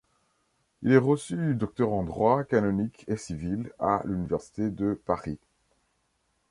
Il 0.81 0.93
est 0.93 0.97
reçu 0.97 1.53
docteur 1.53 1.93
en 1.93 2.01
droit 2.03 2.43
canonique 2.43 3.05
et 3.07 3.17
civil 3.17 3.71
à 3.77 4.01
l'Université 4.05 4.71
de 4.71 4.99
Paris. 5.05 5.37